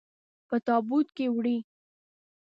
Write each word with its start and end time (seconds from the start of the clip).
په 0.47 0.55
تابوت 0.65 1.07
کې 1.17 1.25
وړئ. 1.35 1.57